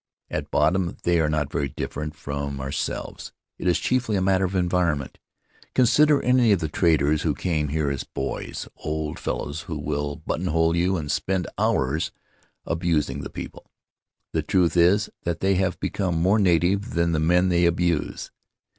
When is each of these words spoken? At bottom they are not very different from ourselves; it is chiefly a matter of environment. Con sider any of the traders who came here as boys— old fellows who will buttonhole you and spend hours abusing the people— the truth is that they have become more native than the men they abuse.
At 0.31 0.49
bottom 0.49 0.97
they 1.03 1.19
are 1.19 1.29
not 1.29 1.51
very 1.51 1.69
different 1.69 2.15
from 2.15 2.59
ourselves; 2.59 3.31
it 3.59 3.67
is 3.67 3.77
chiefly 3.77 4.15
a 4.15 4.19
matter 4.21 4.45
of 4.45 4.55
environment. 4.55 5.19
Con 5.75 5.85
sider 5.85 6.19
any 6.23 6.51
of 6.51 6.59
the 6.59 6.69
traders 6.69 7.21
who 7.21 7.35
came 7.35 7.67
here 7.67 7.91
as 7.91 8.03
boys— 8.03 8.67
old 8.77 9.19
fellows 9.19 9.61
who 9.69 9.77
will 9.77 10.15
buttonhole 10.15 10.75
you 10.75 10.97
and 10.97 11.11
spend 11.11 11.45
hours 11.55 12.11
abusing 12.65 13.21
the 13.21 13.29
people— 13.29 13.69
the 14.33 14.41
truth 14.41 14.75
is 14.75 15.11
that 15.21 15.39
they 15.39 15.53
have 15.53 15.79
become 15.79 16.19
more 16.19 16.39
native 16.39 16.95
than 16.95 17.11
the 17.11 17.19
men 17.19 17.49
they 17.49 17.65
abuse. 17.67 18.31